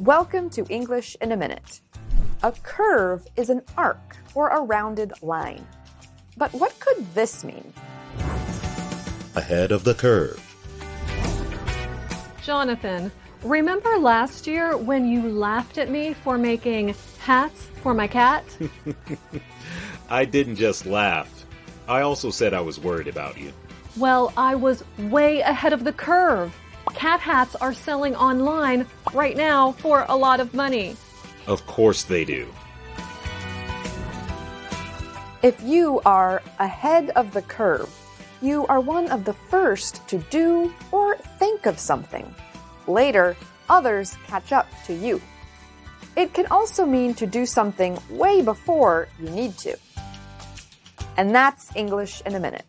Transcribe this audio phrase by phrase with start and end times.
[0.00, 1.82] Welcome to English in a Minute.
[2.42, 5.66] A curve is an arc or a rounded line.
[6.38, 7.70] But what could this mean?
[9.36, 10.40] Ahead of the curve.
[12.42, 18.42] Jonathan, remember last year when you laughed at me for making hats for my cat?
[20.08, 21.44] I didn't just laugh.
[21.86, 23.52] I also said I was worried about you.
[23.98, 26.56] Well, I was way ahead of the curve.
[26.94, 30.96] Cat hats are selling online right now for a lot of money.
[31.46, 32.48] Of course they do.
[35.42, 37.88] If you are ahead of the curve,
[38.42, 42.34] you are one of the first to do or think of something.
[42.86, 43.36] Later,
[43.68, 45.20] others catch up to you.
[46.16, 49.76] It can also mean to do something way before you need to.
[51.16, 52.66] And that's English in a minute.